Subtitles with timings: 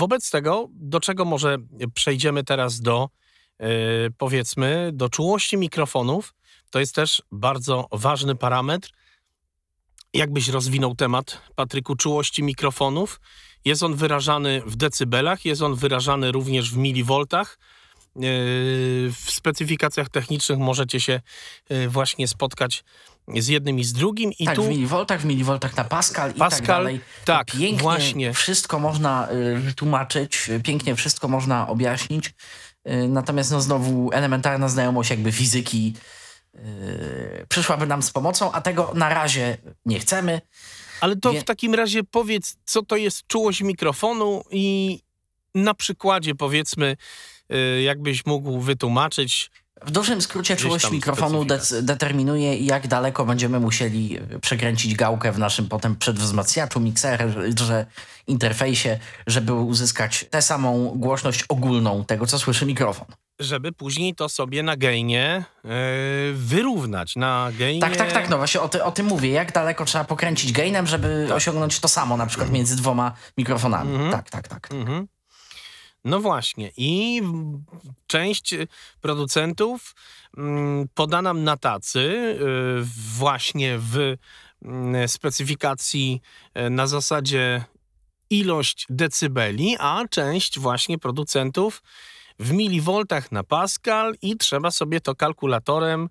[0.00, 1.58] wobec tego, do czego może
[1.94, 3.08] przejdziemy teraz do,
[3.58, 3.66] yy,
[4.18, 6.34] powiedzmy, do czułości mikrofonów,
[6.70, 8.90] to jest też bardzo ważny parametr.
[10.14, 13.20] Jakbyś rozwinął temat, Patryku, czułości mikrofonów?
[13.64, 17.58] Jest on wyrażany w decybelach, jest on wyrażany również w milivoltach.
[18.16, 18.22] Yy,
[19.12, 21.20] w specyfikacjach technicznych możecie się
[21.70, 22.84] yy, właśnie spotkać
[23.38, 24.32] z jednym i z drugim.
[24.38, 24.62] I tak, tu...
[24.62, 27.00] w milivoltach, w milivoltach na Pascal, Pascal i tak dalej.
[27.24, 28.32] Tak, pięknie właśnie.
[28.32, 29.28] wszystko można
[29.70, 32.34] y, tłumaczyć, pięknie wszystko można objaśnić.
[32.88, 35.94] Y, natomiast no znowu elementarna znajomość jakby fizyki
[36.54, 39.56] y, przyszłaby nam z pomocą, a tego na razie
[39.86, 40.40] nie chcemy.
[41.00, 41.40] Ale to Wie...
[41.40, 44.98] w takim razie powiedz, co to jest czułość mikrofonu i
[45.54, 46.96] na przykładzie powiedzmy,
[47.52, 49.50] y, jakbyś mógł wytłumaczyć.
[49.86, 55.68] W dużym skrócie czułość mikrofonu de determinuje, jak daleko będziemy musieli przekręcić gałkę w naszym
[55.68, 57.86] potem przedwzmacniaczu, mikserze,
[58.26, 63.06] interfejsie, żeby uzyskać tę samą głośność ogólną tego, co słyszy mikrofon
[63.40, 65.70] żeby później to sobie na gainie yy,
[66.34, 67.16] wyrównać.
[67.16, 67.80] Na gainie...
[67.80, 68.28] Tak, tak, tak.
[68.28, 69.30] No właśnie o, ty, o tym mówię.
[69.30, 71.36] Jak daleko trzeba pokręcić gainem, żeby tak.
[71.36, 73.90] osiągnąć to samo na przykład między dwoma mikrofonami.
[73.90, 74.12] Mhm.
[74.12, 74.68] Tak, tak, tak.
[74.72, 75.06] Mhm.
[76.04, 76.70] No właśnie.
[76.76, 77.22] I
[78.06, 78.54] część
[79.00, 79.94] producentów
[80.36, 82.00] mm, poda nam na tacy
[82.40, 82.84] yy,
[83.16, 84.16] właśnie w
[84.62, 86.20] mm, specyfikacji
[86.54, 87.64] yy, na zasadzie
[88.30, 91.82] ilość decybeli, a część właśnie producentów
[92.38, 96.08] w milivoltach na Pascal i trzeba sobie to kalkulatorem,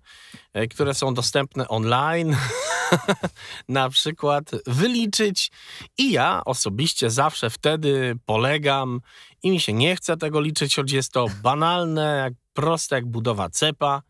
[0.52, 2.36] e, które są dostępne online,
[3.68, 5.50] na przykład wyliczyć.
[5.98, 9.00] I ja osobiście zawsze wtedy polegam
[9.42, 13.50] i mi się nie chce tego liczyć, choć jest to banalne, jak proste jak budowa
[13.50, 14.02] cepa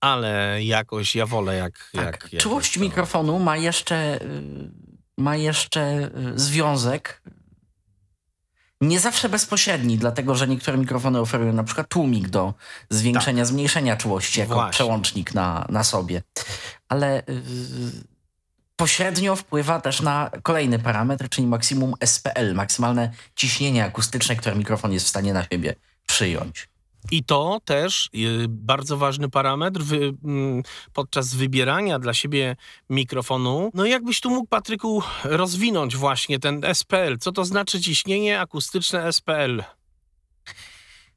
[0.00, 1.90] ale jakoś ja wolę jak...
[1.92, 2.80] Tak, jak czułość to...
[2.80, 4.70] mikrofonu ma jeszcze, y,
[5.18, 7.22] ma jeszcze y, związek
[8.80, 12.54] nie zawsze bezpośredni, dlatego że niektóre mikrofony oferują na przykład tłumik do
[12.90, 13.46] zwiększenia, tak.
[13.46, 14.72] zmniejszenia czułości jako Właśnie.
[14.72, 16.22] przełącznik na, na sobie.
[16.90, 17.34] Ale yy,
[18.76, 25.06] pośrednio wpływa też na kolejny parametr, czyli maksimum SPL, maksymalne ciśnienie akustyczne, które mikrofon jest
[25.06, 25.74] w stanie na siebie
[26.06, 26.68] przyjąć.
[27.10, 30.62] I to też y, bardzo ważny parametr wy, mm,
[30.92, 32.56] podczas wybierania dla siebie
[32.90, 33.70] mikrofonu.
[33.74, 37.18] No jakbyś tu mógł, Patryku, rozwinąć właśnie ten SPL?
[37.20, 39.62] Co to znaczy ciśnienie akustyczne SPL?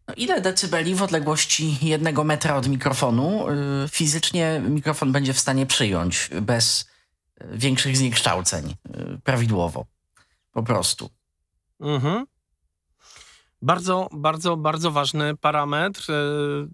[0.07, 3.53] No ile decybeli w odległości jednego metra od mikrofonu y,
[3.89, 6.89] fizycznie mikrofon będzie w stanie przyjąć bez
[7.51, 9.85] większych zniekształceń y, prawidłowo?
[10.51, 11.09] Po prostu.
[11.79, 12.25] Mhm.
[13.61, 16.07] Bardzo, bardzo, bardzo ważny parametr.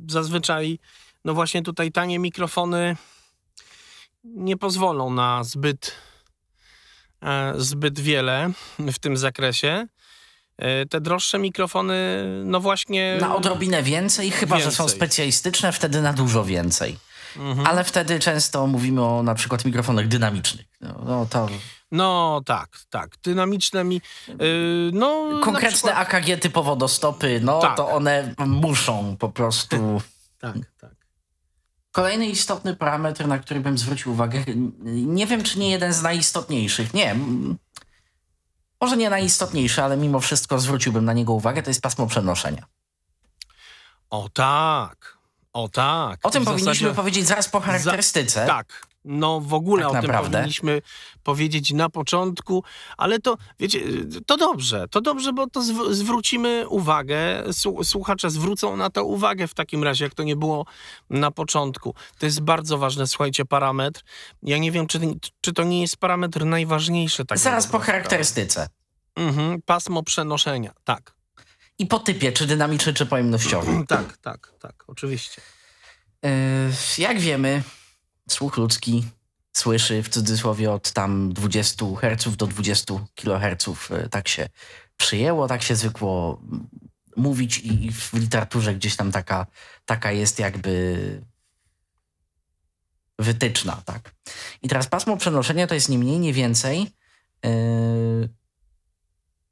[0.08, 0.80] Zazwyczaj,
[1.26, 2.96] no właśnie tutaj tanie mikrofony
[4.24, 5.92] nie pozwolą na zbyt,
[7.22, 9.88] e, zbyt wiele w tym zakresie.
[10.60, 13.18] E, te droższe mikrofony, no właśnie.
[13.22, 14.72] Na odrobinę więcej, chyba więcej.
[14.72, 16.98] że są specjalistyczne, wtedy na dużo więcej.
[17.38, 17.68] Mhm.
[17.68, 20.66] Ale wtedy często mówimy o na przykład mikrofonach dynamicznych.
[20.82, 21.48] No, no to
[21.92, 23.18] no tak, tak.
[23.24, 24.02] Dynamiczne mi.
[24.28, 24.36] Yy,
[24.94, 25.98] no, Konkretne przykład...
[25.98, 27.78] AKG typowo do stopy, no tak.
[27.78, 30.02] to one muszą po prostu.
[30.42, 30.92] tak, tak.
[31.92, 34.44] Kolejny istotny parametr, na który bym zwrócił uwagę,
[34.86, 36.94] nie wiem czy nie jeden z najistotniejszych.
[36.94, 37.16] Nie.
[38.82, 42.66] Może nie najistotniejszy, ale mimo wszystko zwróciłbym na niego uwagę, to jest pasmo przenoszenia.
[44.10, 45.18] O tak.
[45.54, 46.20] O tak.
[46.24, 46.96] O tym powinniśmy zasadzie...
[46.96, 48.40] powiedzieć zaraz po charakterystyce.
[48.40, 48.48] Za...
[48.48, 50.24] Tak, no w ogóle tak o naprawdę?
[50.24, 50.82] tym powinniśmy
[51.24, 52.64] powiedzieć na początku,
[52.98, 53.80] ale to, wiecie,
[54.26, 57.44] to dobrze, to dobrze, bo to zw zwrócimy uwagę,
[57.84, 60.66] słuchacze zwrócą na to uwagę w takim razie, jak to nie było
[61.10, 61.96] na początku.
[62.20, 64.02] To jest bardzo ważny, słuchajcie, parametr.
[64.44, 65.00] Ja nie wiem, czy,
[65.42, 67.26] czy to nie jest parametr najważniejszy.
[67.26, 68.68] Tak Zaraz po charakterystyce.
[69.16, 71.14] Mhm, pasmo przenoszenia, tak.
[71.80, 73.86] I po typie, czy dynamiczny, czy pojemnościowy.
[73.88, 75.42] tak, tak, tak, oczywiście.
[76.24, 76.30] Yy,
[76.98, 77.64] jak wiemy,
[78.34, 79.06] słuch ludzki
[79.54, 83.92] słyszy w cudzysłowie od tam 20 Hz do 20 kHz.
[83.92, 84.50] E, tak się
[84.98, 86.42] przyjęło, tak się zwykło
[87.16, 89.46] mówić i w literaturze gdzieś tam taka,
[89.86, 91.22] taka jest jakby
[93.20, 94.16] wytyczna, tak.
[94.62, 96.92] I teraz pasmo przenoszenia to jest nie mniej, nie więcej
[97.44, 98.30] yy,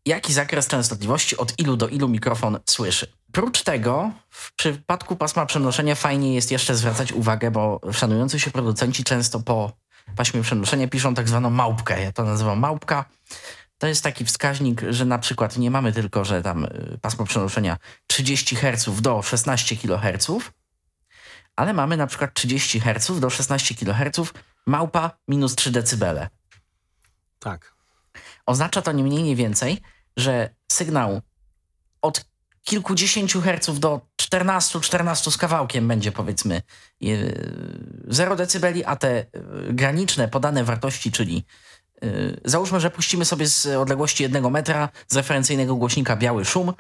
[0.08, 3.08] jaki zakres częstotliwości od ilu do ilu mikrofon słyszy.
[3.32, 9.04] Prócz tego, w przypadku pasma przenoszenia fajnie jest jeszcze zwracać uwagę, bo szanujący się producenci
[9.04, 9.72] często po
[10.16, 12.02] paśmie przenoszenia piszą tak zwaną małpkę.
[12.02, 13.06] Ja to nazywam małpka.
[13.78, 17.78] To jest taki wskaźnik, że na przykład nie mamy tylko, że tam y, pasmo przenoszenia
[18.08, 20.28] 30 Hz do 16 kHz,
[21.56, 24.34] ale mamy na przykład 30 Hz do 16 kHz,
[24.66, 26.30] małpa minus 3 dB.
[27.40, 27.74] Tak.
[28.46, 29.82] Oznacza to nie mniej, nie więcej,
[30.18, 31.22] że sygnał
[32.02, 32.26] od
[32.64, 36.62] kilkudziesięciu herców do 14, 14 z kawałkiem będzie powiedzmy
[38.08, 39.26] 0 decybeli, a te
[39.70, 41.46] graniczne podane wartości, czyli
[42.46, 46.74] załóżmy, że puścimy sobie z odległości jednego metra z referencyjnego głośnika biały szum,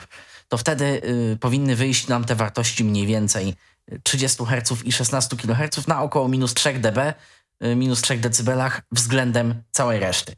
[0.47, 1.01] to wtedy
[1.39, 3.55] powinny wyjść nam te wartości mniej więcej
[4.03, 7.13] 30 Hz i 16 kHz na około minus 3 dB,
[7.61, 10.35] minus 3 decybelach względem całej reszty.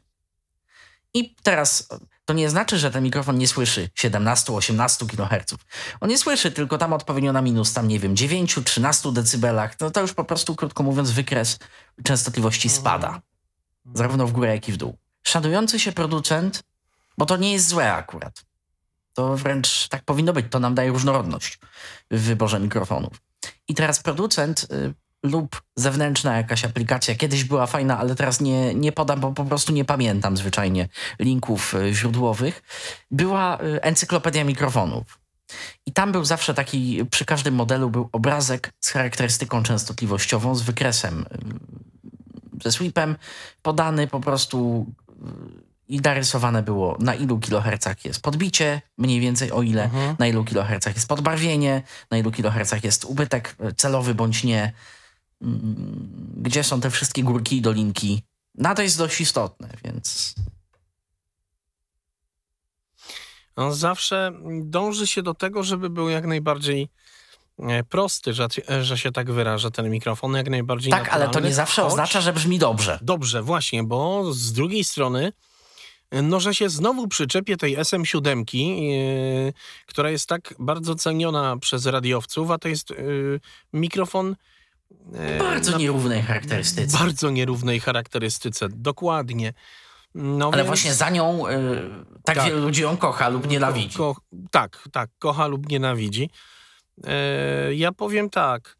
[1.14, 1.88] I teraz
[2.30, 5.54] to nie znaczy, że ten mikrofon nie słyszy 17-18 kHz.
[6.00, 9.80] On nie słyszy, tylko tam odpowiednio na minus, tam nie wiem, 9-13 decybelach.
[9.80, 11.58] No to już po prostu, krótko mówiąc, wykres
[12.04, 12.80] częstotliwości mhm.
[12.80, 13.20] spada.
[13.94, 14.96] Zarówno w górę, jak i w dół.
[15.22, 16.62] Szanujący się producent,
[17.18, 18.44] bo to nie jest złe akurat.
[19.14, 20.46] To wręcz tak powinno być.
[20.50, 21.58] To nam daje różnorodność
[22.10, 23.12] w wyborze mikrofonów.
[23.68, 27.14] I teraz producent y, lub zewnętrzna jakaś aplikacja.
[27.14, 30.88] Kiedyś była fajna, ale teraz nie, nie podam, bo po prostu nie pamiętam zwyczajnie
[31.18, 32.62] linków y, źródłowych.
[33.10, 35.20] Była y, encyklopedia mikrofonów.
[35.86, 41.26] I tam był zawsze taki, przy każdym modelu był obrazek z charakterystyką częstotliwościową, z wykresem,
[42.58, 43.16] y, ze sweepem,
[43.62, 44.86] podany po prostu
[45.88, 50.16] i narysowane było na ilu kilohercach jest podbicie, mniej więcej o ile, mhm.
[50.18, 54.72] na ilu kilohercach jest podbarwienie, na ilu kilohercach jest ubytek celowy bądź nie,
[56.36, 58.22] gdzie są te wszystkie górki i dolinki.
[58.54, 60.34] No to jest dość istotne, więc...
[63.56, 64.32] On zawsze
[64.62, 66.88] dąży się do tego, żeby był jak najbardziej
[67.58, 71.40] e, prosty, że, e, że się tak wyraża ten mikrofon, jak najbardziej Tak, ale to
[71.40, 71.92] nie zawsze choć...
[71.92, 72.98] oznacza, że brzmi dobrze.
[73.02, 75.32] Dobrze, właśnie, bo z drugiej strony
[76.12, 79.52] no, że się znowu przyczepię tej SM7, yy,
[79.86, 83.40] która jest tak bardzo ceniona przez radiowców, a to jest yy,
[83.72, 84.36] mikrofon
[85.38, 86.98] bardzo nierównej charakterystyce.
[86.98, 89.52] Bardzo nierównej charakterystyce, dokładnie.
[90.14, 90.66] No Ale więc...
[90.66, 91.52] właśnie za nią y,
[92.24, 93.96] tak, tak, wielu ludzi ją kocha lub nienawidzi.
[93.96, 94.20] Ko, ko,
[94.50, 96.30] tak, tak, kocha lub nienawidzi.
[97.04, 98.76] E, ja powiem tak.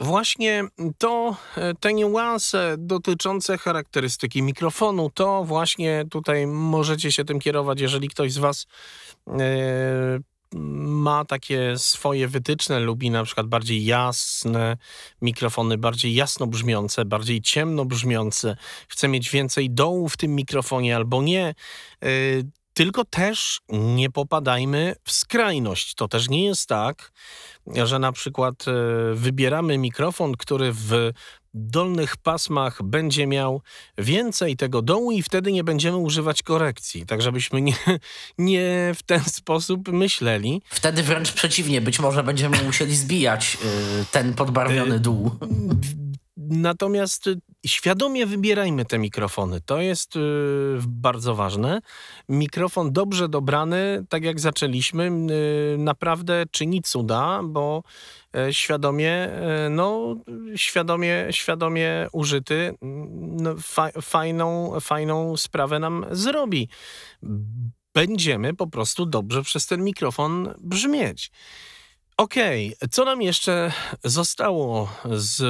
[0.00, 0.64] Właśnie
[0.98, 8.08] to, e, te niuanse dotyczące charakterystyki mikrofonu, to właśnie tutaj możecie się tym kierować, jeżeli
[8.08, 8.66] ktoś z Was
[9.28, 9.38] e,
[10.54, 14.76] ma takie swoje wytyczne, lubi na przykład bardziej jasne
[15.22, 18.56] mikrofony, bardziej jasno brzmiące, bardziej ciemno brzmiące,
[18.88, 21.54] chce mieć więcej dołu w tym mikrofonie albo nie.
[22.04, 22.44] Y,
[22.74, 25.94] tylko też nie popadajmy w skrajność.
[25.94, 27.12] To też nie jest tak,
[27.84, 28.72] że na przykład y,
[29.14, 31.12] wybieramy mikrofon, który w
[31.56, 33.62] dolnych pasmach będzie miał
[33.98, 37.06] więcej tego dołu i wtedy nie będziemy używać korekcji.
[37.06, 37.74] Tak, żebyśmy nie,
[38.38, 40.62] nie w ten sposób myśleli.
[40.70, 43.58] Wtedy wręcz przeciwnie, być może będziemy musieli zbijać
[44.02, 45.30] y, ten podbarwiony y, dół.
[46.50, 49.60] Natomiast y, świadomie wybierajmy te mikrofony.
[49.60, 50.20] To jest y,
[50.88, 51.80] bardzo ważne.
[52.28, 55.10] Mikrofon dobrze dobrany, tak jak zaczęliśmy,
[55.74, 57.82] y, naprawdę czyni cuda, bo
[58.36, 60.16] e, świadomie, e, no,
[60.56, 62.74] świadomie, świadomie użyty
[63.12, 66.68] no, fa fajną, fajną sprawę nam zrobi.
[67.94, 71.30] Będziemy po prostu dobrze przez ten mikrofon brzmieć.
[72.16, 72.88] Okej, okay.
[72.88, 73.72] co nam jeszcze
[74.04, 75.40] zostało z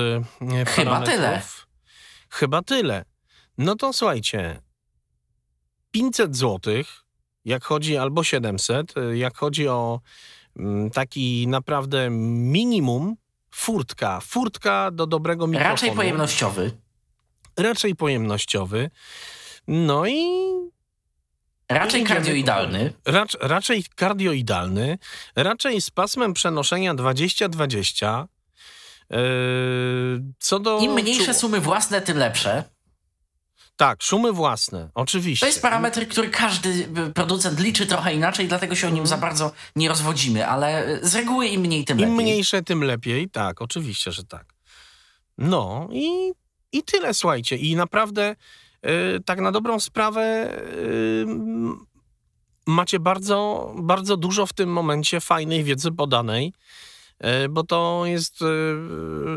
[0.41, 1.43] e, Chyba tyle.
[2.31, 3.05] Chyba tyle.
[3.59, 4.63] No to słuchajcie,
[5.91, 6.75] 500 zł,
[7.45, 10.01] jak chodzi, albo 700, e, jak chodzi o
[10.57, 13.17] mm, taki naprawdę minimum,
[13.51, 14.21] furtka.
[14.21, 15.73] Furtka do dobrego mikrofonu.
[15.73, 16.71] Raczej pojemnościowy.
[17.57, 18.91] Raczej pojemnościowy.
[19.69, 20.27] No i
[21.69, 22.93] Raczej kardioidalny.
[23.07, 24.99] Racz, raczej kardioidalny,
[25.37, 28.27] raczej z pasmem przenoszenia 20-20.
[29.11, 29.17] Yy,
[30.39, 30.79] co do.
[30.79, 32.65] Im mniejsze sumy własne, tym lepsze.
[33.77, 35.47] Tak, szumy własne, oczywiście.
[35.47, 39.53] To jest parametr, który każdy producent liczy trochę inaczej, dlatego się o nim za bardzo
[39.77, 42.17] nie rozwodzimy, ale z reguły im mniej, tym Im lepiej.
[42.17, 44.55] Im mniejsze, tym lepiej, tak, oczywiście, że tak.
[45.39, 46.33] No i,
[46.73, 47.57] i tyle, słuchajcie.
[47.57, 48.66] I naprawdę Y,
[49.25, 51.27] tak na dobrą sprawę y,
[52.67, 56.53] macie bardzo, bardzo dużo w tym momencie fajnej wiedzy podanej,
[57.45, 58.41] y, bo to jest,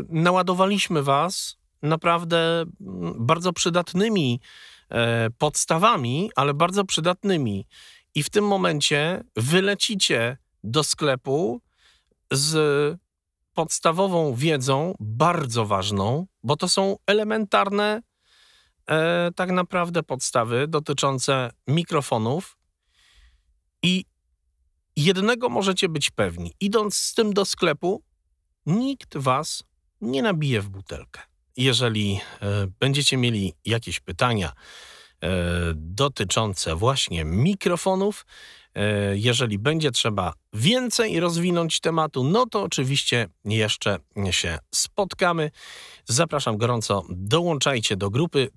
[0.08, 2.64] naładowaliśmy was naprawdę
[3.16, 4.40] bardzo przydatnymi
[5.38, 7.66] podstawami, ale bardzo przydatnymi.
[8.14, 11.60] I w tym momencie wylecicie do sklepu
[12.30, 13.00] z
[13.54, 18.02] podstawową wiedzą, bardzo ważną, bo to są elementarne
[18.86, 22.58] e, tak naprawdę podstawy dotyczące mikrofonów
[23.82, 24.04] i
[24.96, 26.52] jednego możecie być pewni.
[26.60, 28.02] Idąc z tym do sklepu,
[28.66, 29.64] nikt was
[30.00, 31.20] nie nabije w butelkę.
[31.56, 34.52] Jeżeli e, będziecie mieli jakieś pytania,
[35.74, 38.26] dotyczące właśnie mikrofonów.
[38.74, 43.98] E, jeżeli będzie trzeba więcej rozwinąć tematu, no to oczywiście jeszcze
[44.30, 45.50] się spotkamy.
[46.04, 48.50] Zapraszam gorąco, dołączajcie do grupy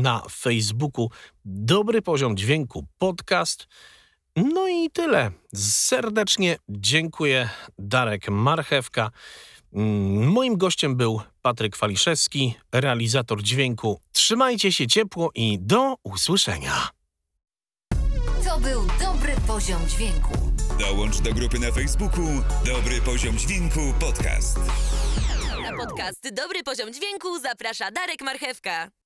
[0.00, 1.10] na Facebooku
[1.44, 3.66] Dobry Poziom Dźwięku Podcast.
[4.36, 5.30] No i tyle.
[5.54, 7.48] Serdecznie dziękuję.
[7.78, 9.10] Darek Marchewka.
[9.72, 14.00] Moim gościem był Patryk Waliszewski, realizator dźwięku.
[14.12, 16.88] Trzymajcie się ciepło i do usłyszenia.
[18.44, 20.32] To był dobry poziom dźwięku.
[20.78, 22.26] Dołącz do grupy na Facebooku
[22.66, 24.58] Dobry Poziom Dźwięku Podcast.
[25.62, 28.99] Na podcast Dobry Poziom Dźwięku zaprasza Darek Marchewka.